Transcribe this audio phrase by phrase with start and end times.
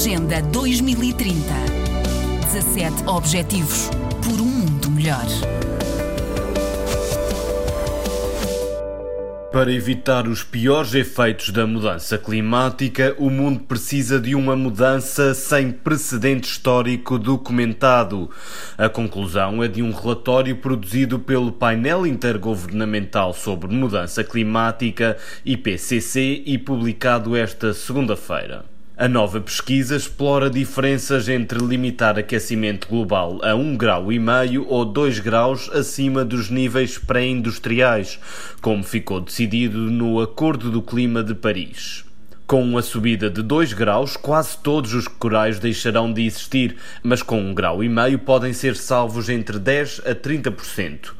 [0.00, 1.34] Agenda 2030.
[2.50, 3.90] 17 Objetivos
[4.24, 5.26] por um mundo melhor.
[9.52, 15.70] Para evitar os piores efeitos da mudança climática, o mundo precisa de uma mudança sem
[15.70, 18.30] precedente histórico documentado.
[18.78, 26.56] A conclusão é de um relatório produzido pelo Painel Intergovernamental sobre Mudança Climática, IPCC, e
[26.56, 28.79] publicado esta segunda-feira.
[29.00, 34.84] A nova pesquisa explora diferenças entre limitar aquecimento global a 1,5 grau e meio ou
[34.84, 38.20] 2 graus acima dos níveis pré-industriais,
[38.60, 42.09] como ficou decidido no Acordo do Clima de Paris.
[42.50, 47.40] Com a subida de 2 graus, quase todos os corais deixarão de existir, mas com
[47.40, 51.12] 1,5 grau e meio podem ser salvos entre 10 a 30%.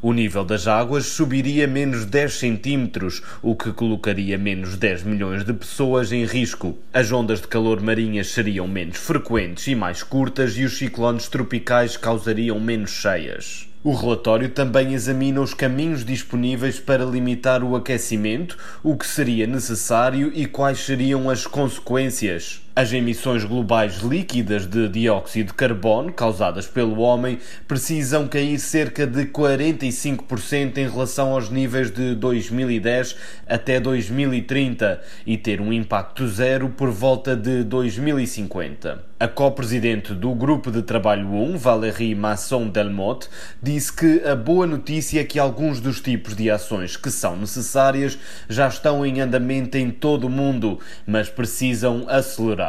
[0.00, 5.52] O nível das águas subiria menos 10 centímetros, o que colocaria menos 10 milhões de
[5.52, 6.78] pessoas em risco.
[6.90, 11.98] As ondas de calor marinhas seriam menos frequentes e mais curtas e os ciclones tropicais
[11.98, 13.68] causariam menos cheias.
[13.84, 20.32] O relatório também examina os caminhos disponíveis para limitar o aquecimento, o que seria necessário
[20.34, 22.60] e quais seriam as consequências.
[22.78, 29.24] As emissões globais líquidas de dióxido de carbono causadas pelo homem precisam cair cerca de
[29.24, 33.16] 45% em relação aos níveis de 2010
[33.48, 39.08] até 2030 e ter um impacto zero por volta de 2050.
[39.20, 43.28] A co-presidente do Grupo de Trabalho 1, Valérie Masson-Delmotte,
[43.60, 48.16] disse que a boa notícia é que alguns dos tipos de ações que são necessárias
[48.48, 52.67] já estão em andamento em todo o mundo, mas precisam acelerar.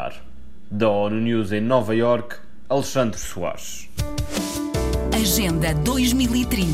[0.72, 2.38] Da ONU News em Nova York,
[2.70, 3.90] Alexandre Soares.
[5.14, 6.68] Agenda 2030.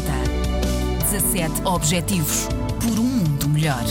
[1.11, 2.47] 17 Objetivos
[2.81, 3.83] por um mundo melhor.